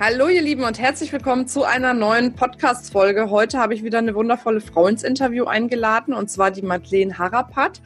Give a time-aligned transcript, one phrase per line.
[0.00, 3.30] Hallo ihr Lieben und herzlich willkommen zu einer neuen Podcast-Folge.
[3.30, 7.82] Heute habe ich wieder eine wundervolle Frau ins Interview eingeladen und zwar die Madeleine Harapat.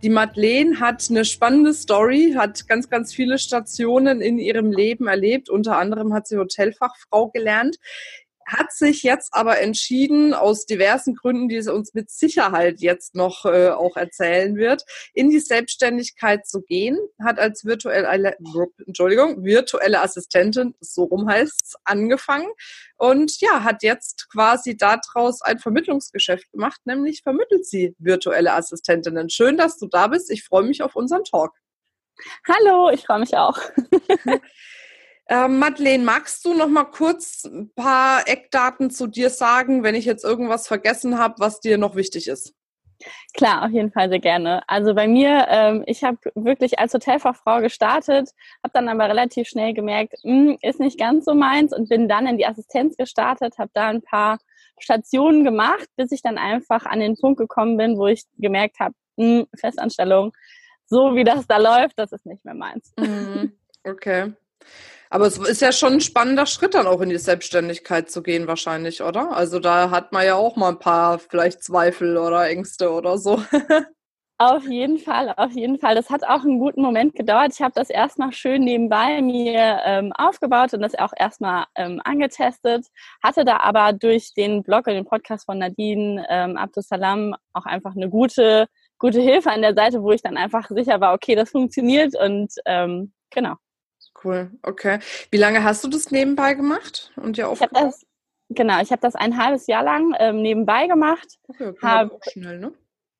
[0.00, 5.50] Die Madeleine hat eine spannende Story, hat ganz, ganz viele Stationen in ihrem Leben erlebt.
[5.50, 7.78] Unter anderem hat sie Hotelfachfrau gelernt
[8.46, 13.44] hat sich jetzt aber entschieden, aus diversen Gründen, die sie uns mit Sicherheit jetzt noch
[13.44, 18.36] äh, auch erzählen wird, in die Selbstständigkeit zu gehen, hat als virtuelle,
[18.86, 22.48] Entschuldigung, virtuelle Assistentin, so rum heißt's, angefangen
[22.96, 29.28] und ja, hat jetzt quasi daraus ein Vermittlungsgeschäft gemacht, nämlich vermittelt sie virtuelle Assistentinnen.
[29.28, 30.30] Schön, dass du da bist.
[30.30, 31.52] Ich freue mich auf unseren Talk.
[32.48, 33.58] Hallo, ich freue mich auch.
[35.28, 40.04] Ähm, Madeleine, magst du noch mal kurz ein paar Eckdaten zu dir sagen, wenn ich
[40.04, 42.54] jetzt irgendwas vergessen habe, was dir noch wichtig ist?
[43.34, 44.62] Klar, auf jeden Fall sehr gerne.
[44.68, 48.30] Also bei mir, ähm, ich habe wirklich als Hotelfachfrau gestartet,
[48.62, 52.08] habe dann aber relativ schnell gemerkt, mh, hm, ist nicht ganz so meins und bin
[52.08, 54.38] dann in die Assistenz gestartet, habe da ein paar
[54.78, 58.94] Stationen gemacht, bis ich dann einfach an den Punkt gekommen bin, wo ich gemerkt habe,
[59.18, 60.32] hm, Festanstellung,
[60.86, 62.92] so wie das da läuft, das ist nicht mehr meins.
[62.98, 63.52] Mhm.
[63.88, 64.32] Okay.
[65.10, 68.46] Aber es ist ja schon ein spannender Schritt, dann auch in die Selbstständigkeit zu gehen,
[68.46, 69.36] wahrscheinlich, oder?
[69.36, 73.42] Also da hat man ja auch mal ein paar vielleicht Zweifel oder Ängste oder so.
[74.38, 75.94] Auf jeden Fall, auf jeden Fall.
[75.94, 77.54] Das hat auch einen guten Moment gedauert.
[77.54, 82.86] Ich habe das erstmal schön nebenbei mir ähm, aufgebaut und das auch erstmal ähm, angetestet.
[83.22, 87.96] Hatte da aber durch den Blog und den Podcast von Nadine ähm, Abdusalam auch einfach
[87.96, 88.66] eine gute,
[88.98, 92.52] gute Hilfe an der Seite, wo ich dann einfach sicher war, okay, das funktioniert und
[92.66, 93.54] ähm, genau.
[94.22, 94.98] Cool, okay.
[95.30, 97.38] Wie lange hast du das nebenbei gemacht und?
[97.38, 98.06] Ich das,
[98.48, 101.26] genau, ich habe das ein halbes Jahr lang ähm, nebenbei gemacht.
[101.48, 102.72] Okay, hab, schnell, ne?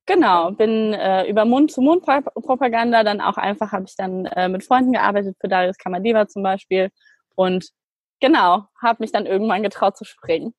[0.06, 5.36] Genau, bin äh, über Mund-zu-Mund-Propaganda dann auch einfach, habe ich dann äh, mit Freunden gearbeitet,
[5.40, 6.90] für Darius Kamadeva zum Beispiel
[7.34, 7.70] und
[8.18, 10.54] Genau, habe mich dann irgendwann getraut zu springen.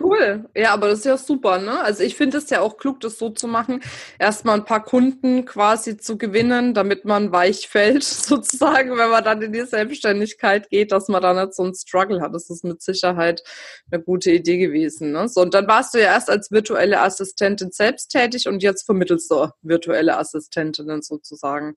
[0.00, 0.48] Cool.
[0.56, 1.78] Ja, aber das ist ja super, ne?
[1.80, 3.82] Also ich finde es ja auch klug, das so zu machen,
[4.18, 9.42] erstmal ein paar Kunden quasi zu gewinnen, damit man weich fällt, sozusagen, wenn man dann
[9.42, 12.34] in die Selbstständigkeit geht, dass man dann nicht so einen Struggle hat.
[12.34, 13.42] Das ist mit Sicherheit
[13.90, 15.12] eine gute Idee gewesen.
[15.12, 15.28] Ne?
[15.28, 19.30] So, und dann warst du ja erst als virtuelle Assistentin selbst tätig und jetzt vermittelst
[19.30, 21.76] du virtuelle Assistentinnen sozusagen.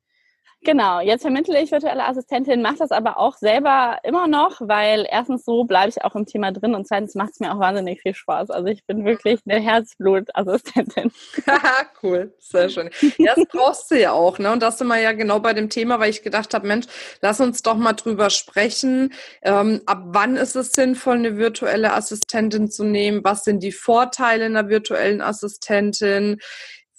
[0.66, 5.46] Genau, jetzt vermittle ich virtuelle Assistentin, mache das aber auch selber immer noch, weil erstens
[5.46, 8.16] so bleibe ich auch im Thema drin und zweitens macht es mir auch wahnsinnig viel
[8.16, 8.50] Spaß.
[8.50, 11.12] Also ich bin wirklich eine Herzblutassistentin.
[12.04, 12.90] cool, sehr schön.
[13.20, 14.52] Ja, das brauchst du ja auch, ne?
[14.52, 16.88] Und das sind wir ja genau bei dem Thema, weil ich gedacht habe, Mensch,
[17.22, 19.14] lass uns doch mal drüber sprechen.
[19.44, 23.24] Ähm, ab wann ist es sinnvoll, eine virtuelle Assistentin zu nehmen?
[23.24, 26.40] Was sind die Vorteile einer virtuellen Assistentin?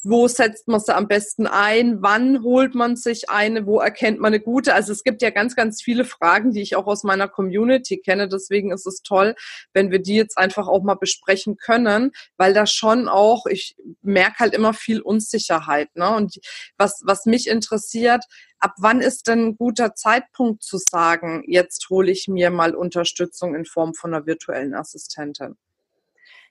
[0.08, 4.32] Wo setzt man sie am besten ein, wann holt man sich eine, wo erkennt man
[4.32, 4.72] eine gute.
[4.72, 8.28] Also es gibt ja ganz, ganz viele Fragen, die ich auch aus meiner Community kenne.
[8.28, 9.34] Deswegen ist es toll,
[9.72, 14.38] wenn wir die jetzt einfach auch mal besprechen können, weil da schon auch, ich merke
[14.38, 15.88] halt immer viel Unsicherheit.
[15.96, 16.08] Ne?
[16.14, 16.38] Und
[16.78, 18.24] was, was mich interessiert,
[18.60, 23.56] ab wann ist denn ein guter Zeitpunkt zu sagen, jetzt hole ich mir mal Unterstützung
[23.56, 25.56] in Form von einer virtuellen Assistentin?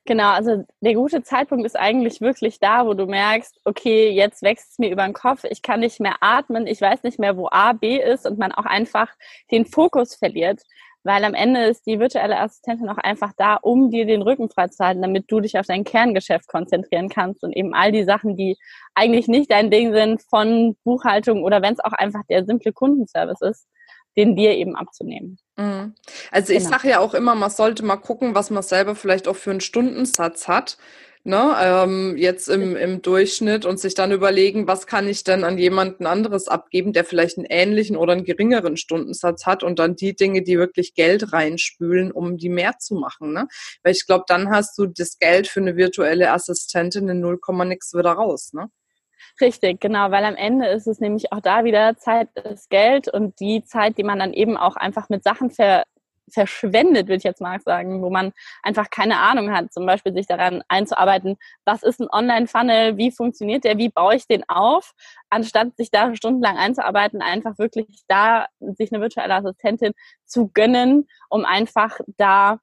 [0.08, 4.74] Genau, also der gute Zeitpunkt ist eigentlich wirklich da, wo du merkst, okay, jetzt wächst
[4.74, 7.48] es mir über den Kopf, ich kann nicht mehr atmen, ich weiß nicht mehr, wo
[7.52, 9.10] A, B ist und man auch einfach
[9.50, 10.62] den Fokus verliert.
[11.04, 15.02] Weil am Ende ist die virtuelle Assistentin auch einfach da, um dir den Rücken freizuhalten,
[15.02, 18.58] damit du dich auf dein Kerngeschäft konzentrieren kannst und eben all die Sachen, die
[18.96, 23.42] eigentlich nicht dein Ding sind, von Buchhaltung oder wenn es auch einfach der simple Kundenservice
[23.42, 23.68] ist,
[24.18, 25.38] den dir eben abzunehmen.
[25.58, 25.94] Mhm.
[26.32, 26.72] Also ich genau.
[26.72, 29.62] sage ja auch immer, man sollte mal gucken, was man selber vielleicht auch für einen
[29.62, 30.78] Stundensatz hat.
[31.28, 35.58] Ne, ähm, jetzt im, im Durchschnitt und sich dann überlegen, was kann ich denn an
[35.58, 40.16] jemanden anderes abgeben, der vielleicht einen ähnlichen oder einen geringeren Stundensatz hat und dann die
[40.16, 43.34] Dinge, die wirklich Geld reinspülen, um die mehr zu machen.
[43.34, 43.48] Ne?
[43.82, 47.96] Weil ich glaube, dann hast du das Geld für eine virtuelle Assistentin in 0, nix
[47.96, 48.54] wieder raus.
[48.54, 48.70] Ne?
[49.42, 53.40] Richtig, genau, weil am Ende ist es nämlich auch da wieder Zeit ist Geld und
[53.40, 55.84] die Zeit, die man dann eben auch einfach mit Sachen ver
[56.28, 58.34] verschwendet, würde ich jetzt mal sagen, wo man
[58.64, 63.64] einfach keine Ahnung hat, zum Beispiel sich daran einzuarbeiten, was ist ein Online-Funnel, wie funktioniert
[63.64, 64.94] der, wie baue ich den auf,
[65.30, 69.94] anstatt sich da stundenlang einzuarbeiten, einfach wirklich da sich eine virtuelle Assistentin
[70.26, 72.60] zu gönnen, um einfach da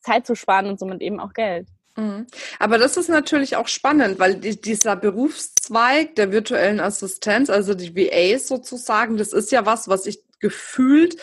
[0.00, 1.68] Zeit zu sparen und somit eben auch Geld.
[1.98, 2.26] Mhm.
[2.60, 7.96] Aber das ist natürlich auch spannend, weil die, dieser Berufszweig der virtuellen Assistenz, also die
[7.96, 11.16] VAs sozusagen, das ist ja was, was ich gefühlt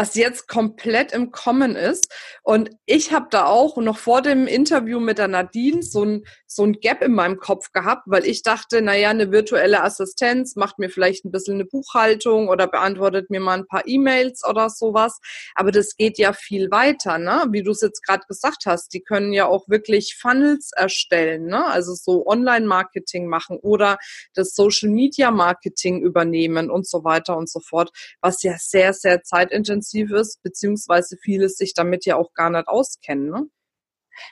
[0.00, 2.10] was jetzt komplett im Kommen ist.
[2.42, 6.64] Und ich habe da auch noch vor dem Interview mit der Nadine so ein, so
[6.64, 10.88] ein Gap in meinem Kopf gehabt, weil ich dachte, naja, eine virtuelle Assistenz macht mir
[10.88, 15.20] vielleicht ein bisschen eine Buchhaltung oder beantwortet mir mal ein paar E-Mails oder sowas.
[15.54, 17.44] Aber das geht ja viel weiter, ne?
[17.50, 21.66] Wie du es jetzt gerade gesagt hast, die können ja auch wirklich Funnels erstellen, ne?
[21.66, 23.98] Also so Online-Marketing machen oder
[24.32, 27.90] das Social-Media-Marketing übernehmen und so weiter und so fort,
[28.22, 32.68] was ja sehr, sehr zeitintensiv intensiv ist, beziehungsweise viele sich damit ja auch gar nicht
[32.68, 33.30] auskennen.
[33.30, 33.46] Ne?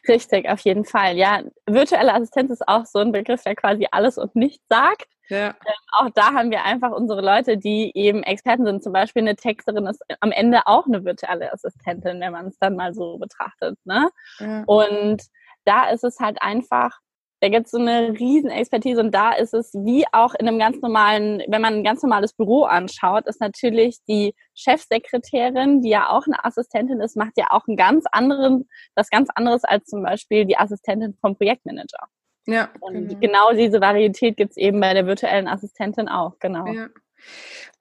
[0.09, 1.17] Richtig, auf jeden Fall.
[1.17, 5.07] Ja, virtuelle Assistenz ist auch so ein Begriff, der quasi alles und nichts sagt.
[5.29, 5.49] Ja.
[5.49, 8.83] Ähm, auch da haben wir einfach unsere Leute, die eben Experten sind.
[8.83, 12.77] Zum Beispiel eine Texterin ist am Ende auch eine virtuelle Assistentin, wenn man es dann
[12.77, 13.79] mal so betrachtet.
[13.85, 14.09] Ne?
[14.39, 14.65] Ja.
[14.67, 15.23] Und
[15.65, 16.99] da ist es halt einfach
[17.41, 20.59] da gibt es so eine riesen Expertise und da ist es wie auch in einem
[20.59, 26.11] ganz normalen, wenn man ein ganz normales Büro anschaut, ist natürlich die Chefsekretärin, die ja
[26.11, 30.03] auch eine Assistentin ist, macht ja auch einen ganz anderen, was ganz anderes als zum
[30.03, 32.09] Beispiel die Assistentin vom Projektmanager.
[32.47, 32.71] Ja.
[32.81, 36.67] Und genau, genau diese Varietät gibt es eben bei der virtuellen Assistentin auch, genau.
[36.67, 36.89] Ja.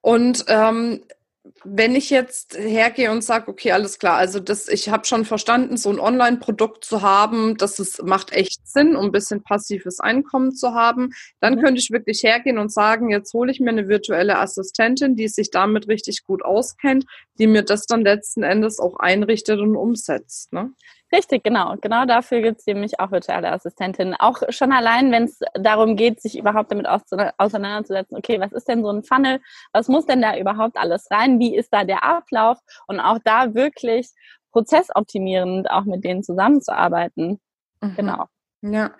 [0.02, 1.04] Und ähm,
[1.64, 5.78] wenn ich jetzt hergehe und sage, okay, alles klar, also das, ich habe schon verstanden,
[5.78, 10.54] so ein Online-Produkt zu haben, das ist, macht echt Sinn, um ein bisschen passives Einkommen
[10.54, 14.40] zu haben, dann könnte ich wirklich hergehen und sagen, jetzt hole ich mir eine virtuelle
[14.40, 17.06] Assistentin, die sich damit richtig gut auskennt,
[17.40, 20.54] die mir das dann letzten Endes auch einrichtet und umsetzt.
[20.54, 20.72] Ne?
[21.12, 21.76] Richtig, genau.
[21.82, 24.14] Genau dafür gibt es nämlich auch virtuelle Assistentinnen.
[24.16, 28.84] Auch schon allein, wenn es darum geht, sich überhaupt damit auseinanderzusetzen, okay, was ist denn
[28.84, 29.40] so ein Funnel?
[29.72, 31.40] Was muss denn da überhaupt alles rein?
[31.40, 32.58] Wie ist da der Ablauf?
[32.88, 34.10] Und auch da wirklich
[34.52, 37.40] prozessoptimierend auch mit denen zusammenzuarbeiten.
[37.82, 37.96] Mhm.
[37.96, 38.26] Genau.
[38.62, 38.92] Ja,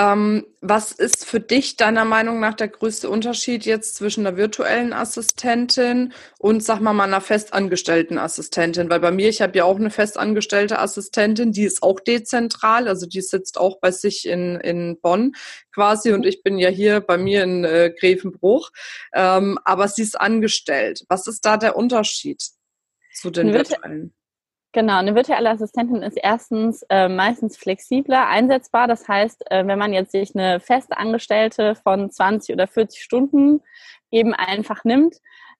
[0.00, 4.94] ähm, was ist für dich deiner Meinung nach der größte Unterschied jetzt zwischen einer virtuellen
[4.94, 8.88] Assistentin und, sag mal, einer festangestellten Assistentin?
[8.88, 13.06] Weil bei mir, ich habe ja auch eine festangestellte Assistentin, die ist auch dezentral, also
[13.06, 15.32] die sitzt auch bei sich in, in Bonn
[15.74, 18.70] quasi und ich bin ja hier bei mir in äh, Grevenbruch,
[19.12, 21.04] ähm, aber sie ist angestellt.
[21.08, 22.42] Was ist da der Unterschied
[23.12, 24.14] zu den virtuellen?
[24.72, 28.86] Genau, eine virtuelle Assistentin ist erstens äh, meistens flexibler einsetzbar.
[28.86, 33.62] Das heißt, äh, wenn man jetzt sich eine feste Angestellte von 20 oder 40 Stunden
[34.12, 35.16] eben einfach nimmt,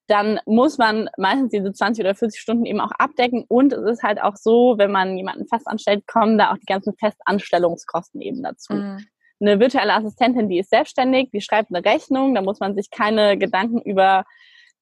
[0.06, 3.44] dann muss man meistens diese 20 oder 40 Stunden eben auch abdecken.
[3.48, 6.66] Und es ist halt auch so, wenn man jemanden fest anstellt, kommen da auch die
[6.66, 8.74] ganzen Festanstellungskosten eben dazu.
[8.74, 9.06] Mhm.
[9.40, 13.38] Eine virtuelle Assistentin, die ist selbstständig, die schreibt eine Rechnung, da muss man sich keine
[13.38, 14.24] Gedanken über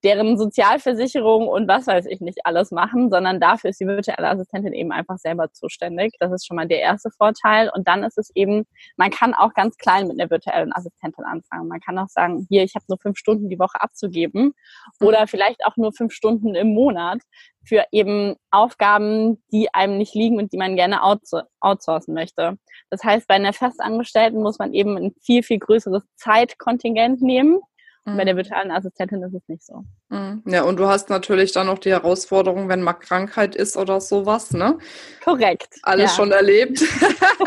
[0.05, 4.73] deren Sozialversicherung und was weiß ich nicht alles machen, sondern dafür ist die virtuelle Assistentin
[4.73, 6.15] eben einfach selber zuständig.
[6.21, 7.71] Das ist schon mal der erste Vorteil.
[7.75, 8.65] Und dann ist es eben,
[8.97, 11.69] man kann auch ganz klein mit einer virtuellen Assistentin anfangen.
[11.69, 14.53] Man kann auch sagen, hier, ich habe nur fünf Stunden die Woche abzugeben
[15.01, 17.21] oder vielleicht auch nur fünf Stunden im Monat
[17.65, 22.57] für eben Aufgaben, die einem nicht liegen und die man gerne outsourcen möchte.
[22.89, 27.61] Das heißt, bei einer Festangestellten muss man eben ein viel, viel größeres Zeitkontingent nehmen
[28.09, 28.17] Mhm.
[28.17, 28.39] Bei der mhm.
[28.39, 29.85] virtuellen Assistentin ist es nicht so.
[30.11, 30.43] Mhm.
[30.47, 34.53] Ja, und du hast natürlich dann noch die Herausforderung, wenn mal Krankheit ist oder sowas,
[34.53, 34.79] ne?
[35.23, 35.75] Korrekt.
[35.83, 36.17] Alles ja.
[36.17, 36.81] schon erlebt.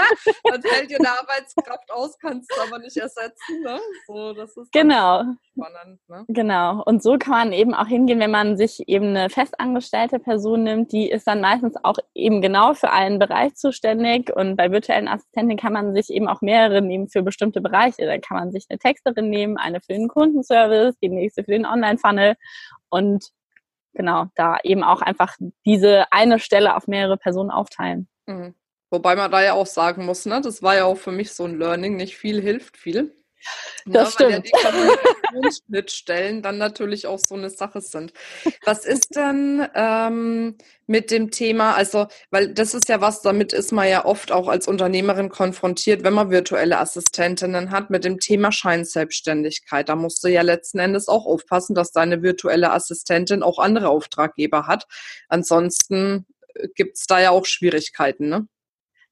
[0.44, 3.80] dann fällt dir eine Arbeitskraft aus, kannst du aber nicht ersetzen, ne?
[4.06, 5.24] So, das ist genau.
[5.54, 6.26] spannend, ne?
[6.28, 6.84] Genau.
[6.86, 10.92] Und so kann man eben auch hingehen, wenn man sich eben eine festangestellte Person nimmt,
[10.92, 14.32] die ist dann meistens auch eben genau für einen Bereich zuständig.
[14.36, 18.06] Und bei virtuellen Assistenten kann man sich eben auch mehrere nehmen für bestimmte Bereiche.
[18.06, 21.52] Da kann man sich eine Texterin nehmen, eine für den Kunden Service, die nächste für
[21.52, 22.36] den Online-Funnel
[22.92, 23.30] und
[23.94, 28.08] genau, da eben auch einfach diese eine Stelle auf mehrere Personen aufteilen.
[28.28, 28.54] Mhm.
[28.92, 31.46] Wobei man da ja auch sagen muss, ne, das war ja auch für mich so
[31.46, 33.16] ein Learning, nicht viel hilft viel.
[33.86, 34.32] Das ja, stimmt.
[34.32, 38.14] Weil ja die Kommunikationsschnittstellen dann natürlich auch so eine Sache sind.
[38.66, 40.58] Was ist denn ähm,
[40.88, 44.48] mit dem Thema, also, weil das ist ja was, damit ist man ja oft auch
[44.48, 49.90] als Unternehmerin konfrontiert, wenn man virtuelle Assistentinnen hat, mit dem Thema Scheinselbstständigkeit.
[49.90, 54.68] Da musst du ja letzten Endes auch aufpassen, dass deine virtuelle Assistentin auch andere Auftraggeber
[54.68, 54.86] hat.
[55.30, 58.48] Ansonsten äh, gibt es da ja auch Schwierigkeiten, ne?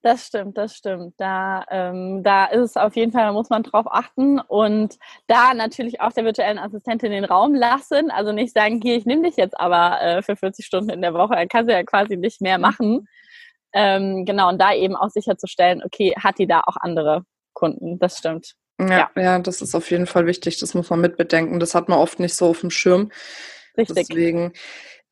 [0.02, 1.16] Das stimmt, das stimmt.
[1.18, 5.54] Da, ähm, da ist es auf jeden Fall, da muss man drauf achten und da
[5.54, 8.10] natürlich auch der virtuellen Assistentin den Raum lassen.
[8.10, 11.14] Also nicht sagen, hier, ich nehme dich jetzt aber äh, für 40 Stunden in der
[11.14, 12.62] Woche, dann kann sie ja quasi nicht mehr mhm.
[12.62, 13.08] machen.
[13.74, 18.00] Ähm, genau, und da eben auch sicherzustellen, okay, hat die da auch andere Kunden?
[18.00, 18.56] Das stimmt.
[18.80, 20.60] Ja, ja, ja, das ist auf jeden Fall wichtig.
[20.60, 21.60] Das muss man mitbedenken.
[21.60, 23.12] Das hat man oft nicht so auf dem Schirm.
[23.78, 24.08] Richtig.
[24.08, 24.54] Deswegen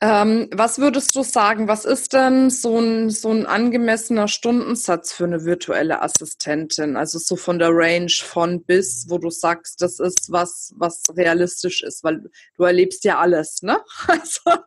[0.00, 5.24] Ähm, was würdest du sagen, was ist denn so ein, so ein angemessener Stundensatz für
[5.24, 6.96] eine virtuelle Assistentin?
[6.96, 11.82] Also so von der Range von bis, wo du sagst, das ist was, was realistisch
[11.82, 13.80] ist, weil du erlebst ja alles, ne?
[14.06, 14.62] Also.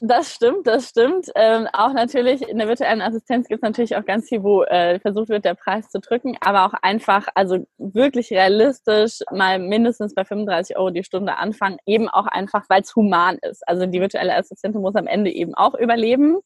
[0.00, 1.28] Das stimmt, das stimmt.
[1.34, 5.00] Ähm, auch natürlich in der virtuellen Assistenz gibt es natürlich auch ganz viel, wo äh,
[5.00, 10.24] versucht wird, der Preis zu drücken, aber auch einfach, also wirklich realistisch mal mindestens bei
[10.24, 13.66] 35 Euro die Stunde anfangen, eben auch einfach, weil es human ist.
[13.66, 16.38] Also die virtuelle Assistentin muss am Ende eben auch überleben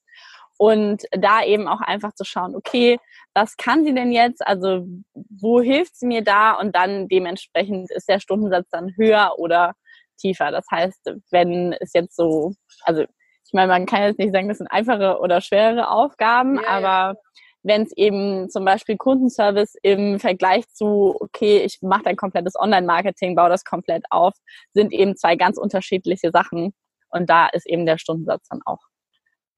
[0.56, 2.98] und da eben auch einfach zu schauen, okay,
[3.34, 4.46] was kann sie denn jetzt?
[4.46, 6.52] Also wo hilft sie mir da?
[6.52, 9.74] Und dann dementsprechend ist der Stundensatz dann höher oder
[10.18, 10.50] tiefer.
[10.50, 12.54] Das heißt, wenn es jetzt so,
[12.84, 13.04] also
[13.44, 17.18] ich meine, man kann jetzt nicht sagen, das sind einfache oder schwere Aufgaben, ja, aber
[17.62, 23.36] wenn es eben zum Beispiel Kundenservice im Vergleich zu, okay, ich mache ein komplettes Online-Marketing,
[23.36, 24.34] baue das komplett auf,
[24.72, 26.74] sind eben zwei ganz unterschiedliche Sachen.
[27.10, 28.80] Und da ist eben der Stundensatz dann auch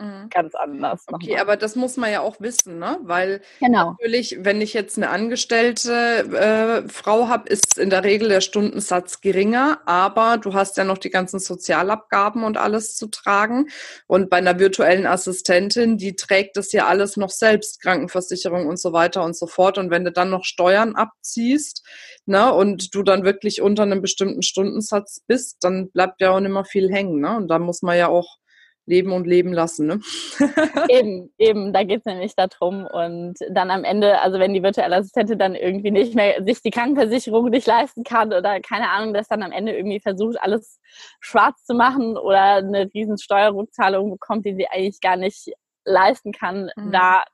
[0.01, 0.29] Mhm.
[0.29, 1.05] Ganz anders.
[1.07, 1.43] Okay, nochmal.
[1.43, 2.99] aber das muss man ja auch wissen, ne?
[3.03, 3.91] Weil genau.
[3.93, 9.21] natürlich, wenn ich jetzt eine angestellte äh, Frau habe, ist in der Regel der Stundensatz
[9.21, 13.69] geringer, aber du hast ja noch die ganzen Sozialabgaben und alles zu tragen.
[14.09, 18.93] Und bei einer virtuellen Assistentin, die trägt das ja alles noch selbst, Krankenversicherung und so
[18.93, 19.79] weiter und so fort.
[19.79, 21.85] Und wenn du dann noch Steuern abziehst,
[22.27, 26.51] ne, und du dann wirklich unter einem bestimmten Stundensatz bist, dann bleibt ja auch nicht
[26.51, 27.37] mehr viel hängen, ne?
[27.37, 28.39] Und da muss man ja auch
[28.87, 29.87] leben und leben lassen.
[29.87, 30.01] Ne?
[30.89, 32.87] eben, eben, da geht es nämlich darum.
[32.87, 36.71] Und dann am Ende, also wenn die virtuelle Assistentin dann irgendwie nicht mehr sich die
[36.71, 40.81] Krankenversicherung nicht leisten kann oder keine Ahnung, dass dann am Ende irgendwie versucht, alles
[41.21, 45.53] schwarz zu machen oder eine riesen Steuerrückzahlung bekommt, die sie eigentlich gar nicht
[45.85, 46.93] leisten kann, mhm.
[46.93, 47.25] da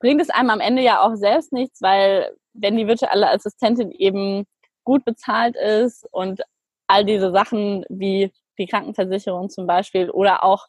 [0.00, 4.44] bringt es einem am Ende ja auch selbst nichts, weil wenn die virtuelle Assistentin eben
[4.84, 6.42] gut bezahlt ist und
[6.86, 10.66] all diese Sachen wie die Krankenversicherung zum Beispiel oder auch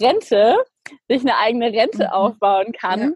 [0.00, 0.56] Rente,
[1.08, 2.12] sich eine eigene Rente mhm.
[2.12, 3.10] aufbauen kann, ja.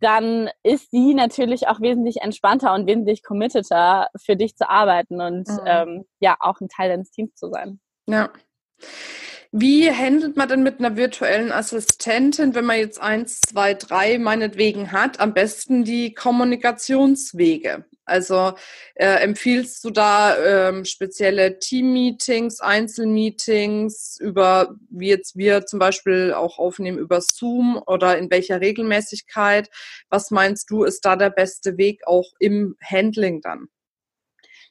[0.00, 5.48] dann ist sie natürlich auch wesentlich entspannter und wesentlich committeter für dich zu arbeiten und
[5.48, 5.60] mhm.
[5.66, 7.80] ähm, ja auch ein Teil deines Teams zu sein.
[8.06, 8.30] Ja.
[9.52, 14.92] Wie handelt man denn mit einer virtuellen Assistentin, wenn man jetzt eins, zwei, drei meinetwegen
[14.92, 17.86] hat, am besten die Kommunikationswege?
[18.06, 18.54] Also
[18.94, 26.58] äh, empfiehlst du da ähm, spezielle Team-Meetings, Einzelmeetings über, wie jetzt wir zum Beispiel auch
[26.58, 29.68] aufnehmen, über Zoom oder in welcher Regelmäßigkeit?
[30.08, 33.68] Was meinst du, ist da der beste Weg auch im Handling dann?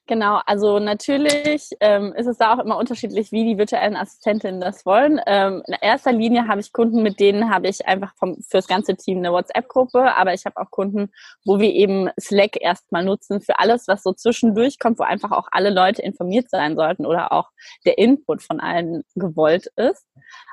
[0.08, 4.86] Genau, also natürlich ähm, ist es da auch immer unterschiedlich, wie die virtuellen Assistentinnen das
[4.86, 5.20] wollen.
[5.26, 8.96] Ähm, in erster Linie habe ich Kunden, mit denen habe ich einfach vom, fürs ganze
[8.96, 11.12] Team eine WhatsApp-Gruppe, aber ich habe auch Kunden,
[11.44, 15.48] wo wir eben Slack erstmal nutzen für alles, was so zwischendurch kommt, wo einfach auch
[15.52, 17.50] alle Leute informiert sein sollten oder auch
[17.86, 20.06] der Input von allen gewollt ist.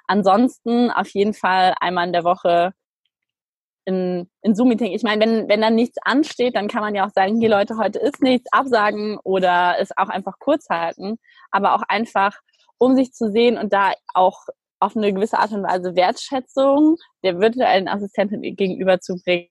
[0.07, 2.73] Ansonsten auf jeden Fall einmal in der Woche
[3.85, 4.93] in, in Zoom-Meeting.
[4.93, 7.77] Ich meine, wenn, wenn dann nichts ansteht, dann kann man ja auch sagen, hier Leute,
[7.77, 11.19] heute ist nichts, absagen oder es auch einfach kurz halten.
[11.51, 12.39] Aber auch einfach,
[12.79, 14.47] um sich zu sehen und da auch
[14.81, 19.49] auf eine gewisse Art und Weise Wertschätzung der virtuellen Assistentin gegenüber zu bringen.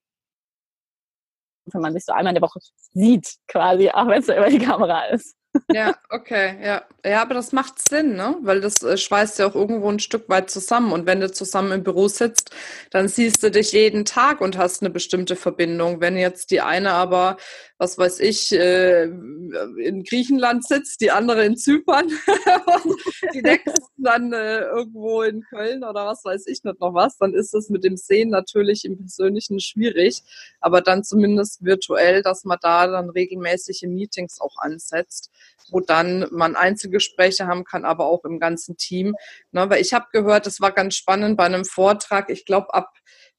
[1.65, 2.59] Wenn man sich so einmal in der Woche
[2.93, 5.35] sieht, quasi, auch wenn es über die Kamera ist.
[5.73, 6.83] Ja, okay, ja.
[7.05, 8.35] Ja, aber das macht Sinn, ne?
[8.41, 10.91] Weil das äh, schweißt ja auch irgendwo ein Stück weit zusammen.
[10.91, 12.51] Und wenn du zusammen im Büro sitzt,
[12.91, 16.01] dann siehst du dich jeden Tag und hast eine bestimmte Verbindung.
[16.01, 17.37] Wenn jetzt die eine aber,
[17.81, 22.09] was weiß ich, äh, in Griechenland sitzt, die andere in Zypern
[23.33, 27.33] die nächste dann äh, irgendwo in Köln oder was weiß ich nicht noch was, dann
[27.33, 30.21] ist es mit dem Sehen natürlich im Persönlichen schwierig.
[30.59, 35.31] Aber dann zumindest virtuell, dass man da dann regelmäßige Meetings auch ansetzt
[35.73, 39.15] wo dann man Einzelgespräche haben kann, aber auch im ganzen Team.
[39.51, 42.89] Ne, weil ich habe gehört, das war ganz spannend bei einem Vortrag, ich glaube ab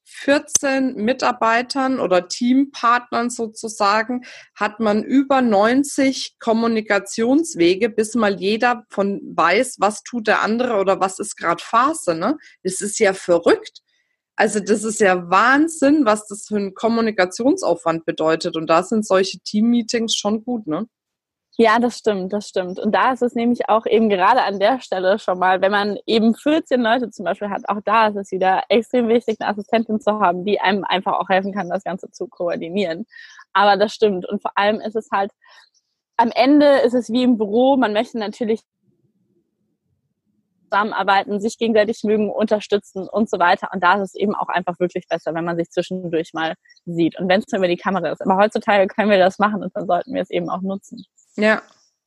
[0.05, 9.77] 14 Mitarbeitern oder Teampartnern sozusagen hat man über 90 Kommunikationswege, bis mal jeder von weiß,
[9.79, 12.15] was tut der andere oder was ist gerade Phase.
[12.15, 12.39] Ne?
[12.63, 13.81] Das ist ja verrückt.
[14.37, 18.57] Also das ist ja Wahnsinn, was das für ein Kommunikationsaufwand bedeutet.
[18.57, 20.87] Und da sind solche Teammeetings schon gut, ne?
[21.59, 22.79] Ja, das stimmt, das stimmt.
[22.79, 25.99] Und da ist es nämlich auch eben gerade an der Stelle schon mal, wenn man
[26.07, 30.01] eben 14 Leute zum Beispiel hat, auch da ist es wieder extrem wichtig, eine Assistentin
[30.01, 33.07] zu haben, die einem einfach auch helfen kann, das Ganze zu koordinieren.
[33.53, 34.27] Aber das stimmt.
[34.27, 35.31] Und vor allem ist es halt,
[36.17, 38.63] am Ende ist es wie im Büro, man möchte natürlich
[40.73, 43.69] zusammenarbeiten, sich gegenseitig mögen, unterstützen und so weiter.
[43.73, 46.55] Und da ist es eben auch einfach wirklich besser, wenn man sich zwischendurch mal
[46.87, 47.19] sieht.
[47.19, 48.23] Und wenn es nur über die Kamera ist.
[48.23, 51.05] Aber heutzutage können wir das machen und dann sollten wir es eben auch nutzen.
[51.37, 51.63] Ja,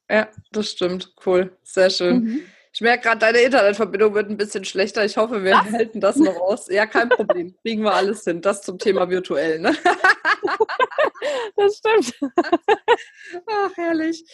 [0.10, 1.14] ja, das stimmt.
[1.26, 1.56] Cool.
[1.64, 2.24] Sehr schön.
[2.24, 2.42] Mhm.
[2.74, 5.06] Ich merke gerade, deine Internetverbindung wird ein bisschen schlechter.
[5.06, 5.72] Ich hoffe, wir Was?
[5.72, 6.68] halten das noch aus.
[6.70, 7.56] Ja, kein Problem.
[7.62, 8.42] Kriegen wir alles hin.
[8.42, 9.74] Das zum Thema virtuell, ne?
[11.56, 12.14] das stimmt.
[13.48, 14.26] Ach, herrlich.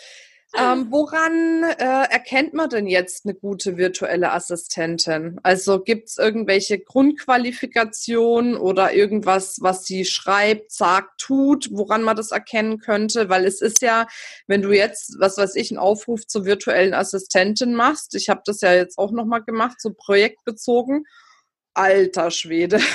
[0.58, 5.39] Ähm, woran äh, erkennt man denn jetzt eine gute virtuelle Assistentin?
[5.43, 12.31] Also gibt es irgendwelche Grundqualifikationen oder irgendwas, was sie schreibt, sagt, tut, woran man das
[12.31, 13.29] erkennen könnte?
[13.29, 14.08] Weil es ist ja,
[14.48, 18.60] wenn du jetzt, was weiß ich, einen Aufruf zur virtuellen Assistentin machst, ich habe das
[18.60, 21.05] ja jetzt auch nochmal gemacht, so projektbezogen,
[21.74, 22.81] alter Schwede.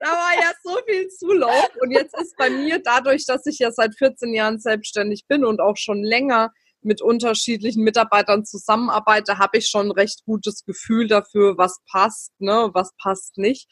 [0.00, 1.70] da war ja so viel Zulauf.
[1.80, 5.60] Und jetzt ist bei mir, dadurch, dass ich ja seit 14 Jahren selbstständig bin und
[5.60, 6.52] auch schon länger
[6.82, 12.70] mit unterschiedlichen Mitarbeitern zusammenarbeite, habe ich schon ein recht gutes Gefühl dafür, was passt, ne,
[12.72, 13.68] was passt nicht.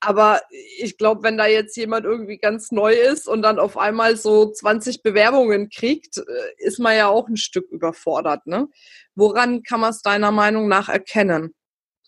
[0.00, 0.40] Aber
[0.78, 4.50] ich glaube, wenn da jetzt jemand irgendwie ganz neu ist und dann auf einmal so
[4.50, 6.22] 20 Bewerbungen kriegt, äh,
[6.56, 8.46] ist man ja auch ein Stück überfordert.
[8.46, 8.68] Ne?
[9.14, 11.54] Woran kann man es deiner Meinung nach erkennen?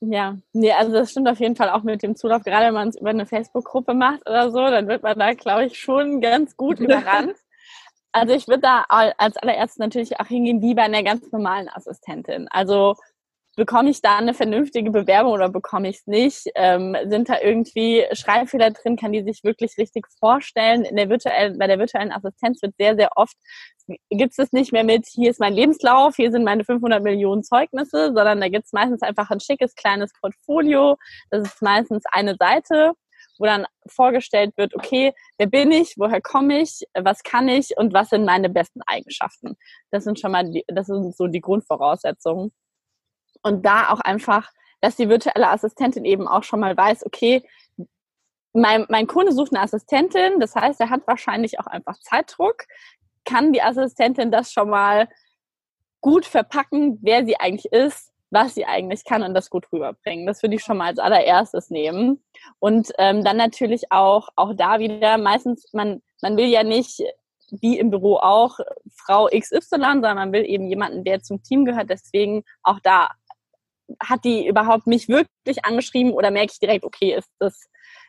[0.04, 2.42] Ja, nee, also das stimmt auf jeden Fall auch mit dem Zulauf.
[2.42, 5.66] Gerade wenn man es über eine Facebook-Gruppe macht oder so, dann wird man da, glaube
[5.66, 7.36] ich, schon ganz gut überrannt.
[8.10, 12.48] Also ich würde da als allererstes natürlich auch hingehen wie bei einer ganz normalen Assistentin.
[12.50, 12.96] Also
[13.56, 16.50] bekomme ich da eine vernünftige Bewerbung oder bekomme ich es nicht?
[16.54, 18.96] Ähm, sind da irgendwie Schreibfehler drin?
[18.96, 20.84] Kann die sich wirklich richtig vorstellen?
[20.84, 23.36] In der virtuellen, bei der virtuellen Assistenz wird sehr, sehr oft,
[24.10, 28.12] gibt es nicht mehr mit, hier ist mein Lebenslauf, hier sind meine 500 Millionen Zeugnisse,
[28.14, 30.96] sondern da gibt es meistens einfach ein schickes kleines Portfolio.
[31.30, 32.92] Das ist meistens eine Seite
[33.38, 37.92] wo dann vorgestellt wird, okay, wer bin ich, woher komme ich, was kann ich und
[37.92, 39.56] was sind meine besten Eigenschaften.
[39.90, 42.52] Das sind schon mal die, das sind so die Grundvoraussetzungen.
[43.42, 47.44] Und da auch einfach, dass die virtuelle Assistentin eben auch schon mal weiß, okay,
[48.52, 52.64] mein, mein Kunde sucht eine Assistentin, das heißt, er hat wahrscheinlich auch einfach Zeitdruck.
[53.24, 55.08] Kann die Assistentin das schon mal
[56.00, 60.26] gut verpacken, wer sie eigentlich ist, was sie eigentlich kann und das gut rüberbringen.
[60.26, 62.22] Das würde ich schon mal als allererstes nehmen.
[62.58, 67.02] Und ähm, dann natürlich auch, auch da wieder, meistens, man, man will ja nicht
[67.60, 68.58] wie im Büro auch
[68.96, 71.90] Frau XY, sondern man will eben jemanden, der zum Team gehört.
[71.90, 73.10] Deswegen auch da
[74.00, 77.68] hat die überhaupt mich wirklich angeschrieben oder merke ich direkt, okay, ist das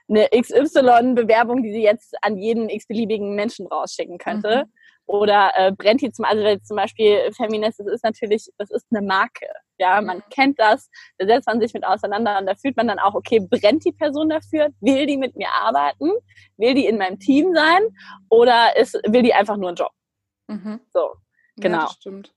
[0.09, 4.65] eine XY-Bewerbung, die sie jetzt an jeden x-beliebigen Menschen rausschicken könnte?
[4.65, 4.71] Mhm.
[5.05, 9.05] Oder äh, brennt die zum, also zum Beispiel Feminist, das ist natürlich, das ist eine
[9.05, 9.47] Marke.
[9.77, 10.23] Ja, man mhm.
[10.29, 13.39] kennt das, da setzt man sich mit auseinander und da fühlt man dann auch, okay,
[13.39, 14.69] brennt die Person dafür?
[14.79, 16.11] Will die mit mir arbeiten?
[16.57, 17.81] Will die in meinem Team sein?
[18.29, 19.91] Oder ist, will die einfach nur einen Job?
[20.47, 20.79] Mhm.
[20.93, 21.15] So,
[21.57, 21.79] genau.
[21.79, 22.33] Ja, das stimmt.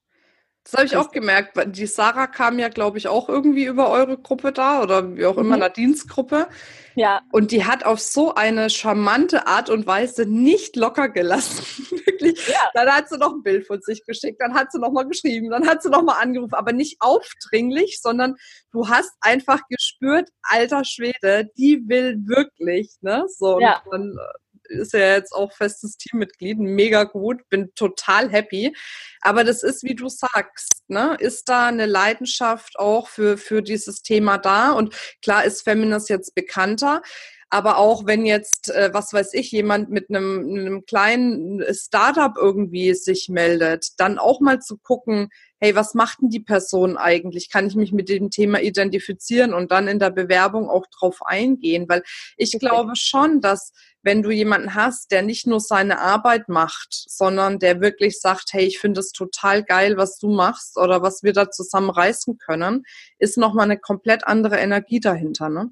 [0.67, 1.57] Das habe ich auch gemerkt.
[1.77, 5.39] Die Sarah kam ja, glaube ich, auch irgendwie über eure Gruppe da oder wie auch
[5.39, 5.73] immer, mhm.
[5.73, 6.49] Dienstgruppe.
[6.97, 7.21] Ja.
[7.31, 11.65] Und die hat auf so eine charmante Art und Weise nicht locker gelassen.
[12.07, 12.49] Wirklich.
[12.49, 12.69] Ja.
[12.75, 15.51] Dann hat sie noch ein Bild von sich geschickt, dann hat sie noch mal geschrieben,
[15.51, 18.35] dann hat sie noch mal angerufen, aber nicht aufdringlich, sondern
[18.73, 23.25] du hast einfach gespürt, alter Schwede, die will wirklich, ne?
[23.29, 23.61] So.
[23.61, 23.83] Ja.
[23.85, 28.75] Und dann äh, ist ja jetzt auch festes Teammitglied, mega gut, bin total happy.
[29.21, 31.17] Aber das ist, wie du sagst, ne?
[31.19, 34.73] ist da eine Leidenschaft auch für, für dieses Thema da?
[34.73, 37.03] Und klar ist Feminist jetzt bekannter.
[37.49, 42.93] Aber auch wenn jetzt, äh, was weiß ich, jemand mit einem, einem kleinen Startup irgendwie
[42.95, 45.29] sich meldet, dann auch mal zu gucken,
[45.61, 47.51] hey, was macht denn die Person eigentlich?
[47.51, 51.89] Kann ich mich mit dem Thema identifizieren und dann in der Bewerbung auch drauf eingehen?
[51.89, 52.03] Weil
[52.37, 52.67] ich okay.
[52.67, 57.81] glaube schon, dass wenn du jemanden hast, der nicht nur seine Arbeit macht, sondern der
[57.81, 61.51] wirklich sagt, hey, ich finde es total geil, was du machst oder was wir da
[61.51, 62.85] zusammen reißen können,
[63.19, 65.71] ist nochmal eine komplett andere Energie dahinter, ne?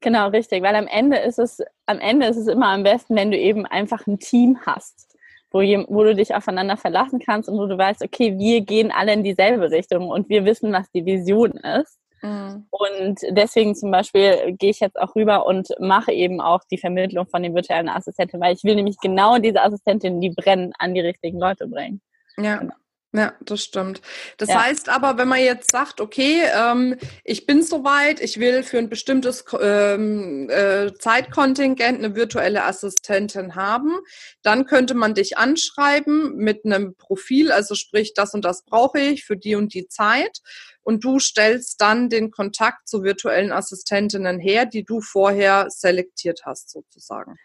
[0.00, 3.30] Genau, richtig, weil am Ende ist es, am Ende ist es immer am besten, wenn
[3.30, 5.08] du eben einfach ein Team hast
[5.50, 9.12] wo, wo du dich aufeinander verlassen kannst und wo du weißt, okay, wir gehen alle
[9.12, 11.98] in dieselbe Richtung und wir wissen, was die Vision ist.
[12.20, 12.66] Mhm.
[12.70, 17.26] Und deswegen zum Beispiel gehe ich jetzt auch rüber und mache eben auch die Vermittlung
[17.26, 21.00] von den virtuellen Assistenten, weil ich will nämlich genau diese Assistentinnen, die brennen, an die
[21.00, 22.00] richtigen Leute bringen.
[22.36, 22.56] Ja.
[22.56, 22.74] Genau.
[23.14, 24.02] Ja, das stimmt.
[24.36, 24.62] Das ja.
[24.64, 26.94] heißt aber, wenn man jetzt sagt, okay, ähm,
[27.24, 33.98] ich bin soweit, ich will für ein bestimmtes ähm, äh, Zeitkontingent eine virtuelle Assistentin haben,
[34.42, 39.24] dann könnte man dich anschreiben mit einem Profil, also sprich, das und das brauche ich
[39.24, 40.40] für die und die Zeit.
[40.82, 46.70] Und du stellst dann den Kontakt zu virtuellen Assistentinnen her, die du vorher selektiert hast,
[46.70, 47.36] sozusagen.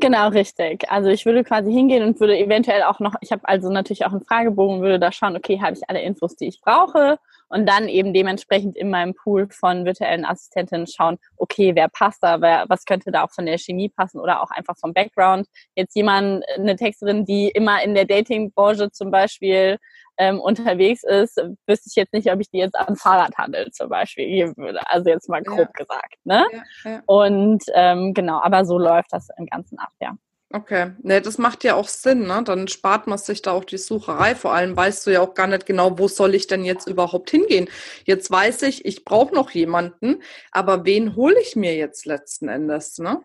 [0.00, 0.88] Genau, richtig.
[0.90, 4.12] Also ich würde quasi hingehen und würde eventuell auch noch, ich habe also natürlich auch
[4.12, 7.88] einen Fragebogen, würde da schauen, okay, habe ich alle Infos, die ich brauche und dann
[7.88, 12.84] eben dementsprechend in meinem Pool von virtuellen Assistentinnen schauen, okay, wer passt da, wer, was
[12.84, 15.48] könnte da auch von der Chemie passen oder auch einfach vom Background.
[15.74, 19.78] Jetzt jemand, eine Texterin, die immer in der Datingbranche zum Beispiel
[20.18, 24.26] ähm, unterwegs ist, wüsste ich jetzt nicht, ob ich die jetzt an Fahrradhandel zum Beispiel
[24.26, 24.80] geben würde.
[24.88, 25.70] Also jetzt mal grob ja.
[25.74, 26.16] gesagt.
[26.24, 26.44] Ne?
[26.84, 27.02] Ja, ja.
[27.06, 30.16] Und ähm, genau, aber so läuft das im Ganzen ab, ja.
[30.50, 32.42] Okay, ne, das macht ja auch Sinn, ne?
[32.42, 34.34] Dann spart man sich da auch die Sucherei.
[34.34, 37.28] Vor allem weißt du ja auch gar nicht genau, wo soll ich denn jetzt überhaupt
[37.30, 37.68] hingehen.
[38.04, 42.96] Jetzt weiß ich, ich brauche noch jemanden, aber wen hole ich mir jetzt letzten Endes,
[42.96, 43.20] ne?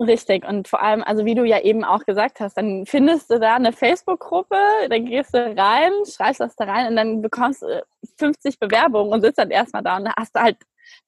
[0.00, 0.46] Richtig.
[0.46, 3.56] Und vor allem, also wie du ja eben auch gesagt hast, dann findest du da
[3.56, 4.56] eine Facebook-Gruppe,
[4.88, 7.84] dann gehst du rein, schreibst das da rein und dann bekommst du
[8.16, 10.56] 50 Bewerbungen und sitzt dann erstmal da und da hast du halt,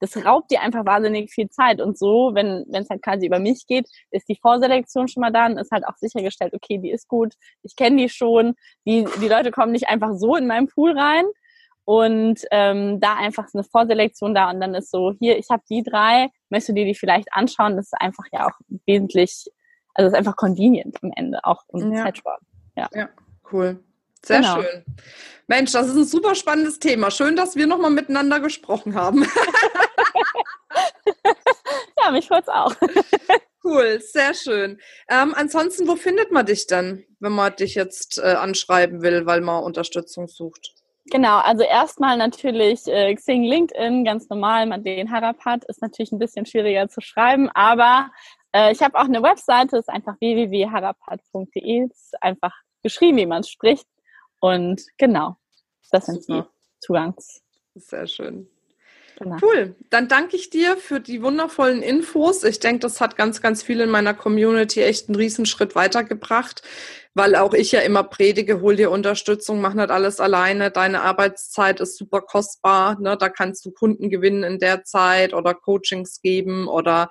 [0.01, 1.79] das raubt dir einfach wahnsinnig viel Zeit.
[1.81, 5.45] Und so, wenn es halt quasi über mich geht, ist die Vorselektion schon mal da
[5.45, 9.27] und ist halt auch sichergestellt, okay, die ist gut, ich kenne die schon, die, die
[9.29, 11.23] Leute kommen nicht einfach so in meinen Pool rein,
[11.85, 15.83] und ähm, da einfach eine Vorselektion da und dann ist so, hier, ich habe die
[15.83, 17.75] drei, möchtest du dir die vielleicht anschauen?
[17.75, 19.45] Das ist einfach ja auch wesentlich,
[19.93, 22.03] also es ist einfach convenient am Ende, auch um ja.
[22.03, 22.45] Zeitsparen.
[22.75, 22.89] Ja.
[22.93, 23.09] ja,
[23.51, 23.83] cool.
[24.23, 24.61] Sehr genau.
[24.61, 24.85] schön.
[25.47, 27.09] Mensch, das ist ein super spannendes Thema.
[27.09, 29.25] Schön, dass wir nochmal miteinander gesprochen haben.
[32.03, 32.73] ja, mich freut's auch.
[33.63, 34.79] Cool, sehr schön.
[35.07, 39.41] Ähm, ansonsten, wo findet man dich denn, wenn man dich jetzt äh, anschreiben will, weil
[39.41, 40.73] man Unterstützung sucht?
[41.11, 46.45] Genau, also erstmal natürlich äh, Xing LinkedIn, ganz normal, Madeleine Harapat, ist natürlich ein bisschen
[46.45, 48.09] schwieriger zu schreiben, aber
[48.53, 53.85] äh, ich habe auch eine Webseite, ist einfach www.harapat.de, ist einfach geschrieben, wie man spricht
[54.39, 55.35] und genau,
[55.91, 56.43] das sind Super.
[56.43, 57.41] die Zugangs.
[57.75, 58.47] Sehr schön.
[59.19, 59.37] Genau.
[59.41, 59.75] Cool.
[59.89, 62.43] Dann danke ich dir für die wundervollen Infos.
[62.43, 66.63] Ich denke, das hat ganz, ganz viel in meiner Community echt einen Riesenschritt weitergebracht
[67.13, 71.81] weil auch ich ja immer predige, hol dir Unterstützung, mach nicht alles alleine, deine Arbeitszeit
[71.81, 73.17] ist super kostbar, ne?
[73.17, 77.09] da kannst du Kunden gewinnen in der Zeit oder Coachings geben oder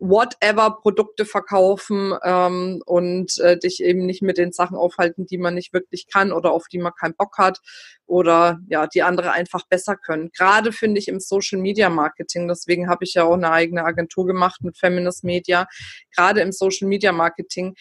[0.00, 5.54] whatever Produkte verkaufen ähm, und äh, dich eben nicht mit den Sachen aufhalten, die man
[5.54, 7.60] nicht wirklich kann oder auf die man keinen Bock hat
[8.06, 10.30] oder ja, die andere einfach besser können.
[10.36, 14.26] Gerade finde ich im Social Media Marketing, deswegen habe ich ja auch eine eigene Agentur
[14.26, 15.66] gemacht mit Feminist Media,
[16.14, 17.74] gerade im Social Media Marketing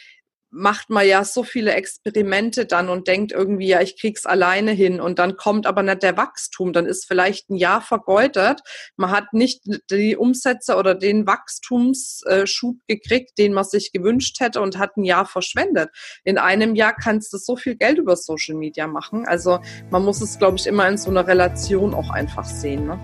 [0.49, 5.01] macht man ja so viele Experimente dann und denkt irgendwie, ja, ich krieg's alleine hin
[5.01, 8.61] und dann kommt aber nicht der Wachstum, dann ist vielleicht ein Jahr vergeudet.
[8.95, 14.77] Man hat nicht die Umsätze oder den Wachstumsschub gekriegt, den man sich gewünscht hätte und
[14.77, 15.89] hat ein Jahr verschwendet.
[16.23, 19.27] In einem Jahr kannst du so viel Geld über Social Media machen.
[19.27, 22.87] Also man muss es, glaube ich, immer in so einer Relation auch einfach sehen.
[22.87, 22.99] Ne?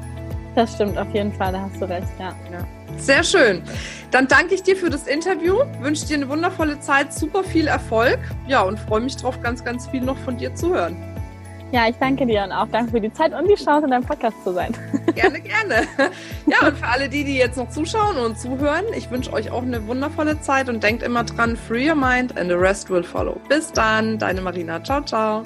[0.55, 2.35] Das stimmt auf jeden Fall, da hast du recht, ja.
[2.51, 2.82] ja.
[2.97, 3.63] Sehr schön.
[4.11, 8.19] Dann danke ich dir für das Interview, wünsche dir eine wundervolle Zeit, super viel Erfolg.
[8.47, 10.95] Ja, und freue mich drauf, ganz, ganz viel noch von dir zu hören.
[11.73, 14.05] Ja, ich danke dir und auch danke für die Zeit und die Chance, in deinem
[14.05, 14.71] Podcast zu sein.
[15.15, 15.87] Gerne, gerne.
[16.47, 19.61] Ja, und für alle die, die jetzt noch zuschauen und zuhören, ich wünsche euch auch
[19.61, 23.39] eine wundervolle Zeit und denkt immer dran, free your mind and the rest will follow.
[23.47, 24.83] Bis dann, deine Marina.
[24.83, 25.43] Ciao, ciao.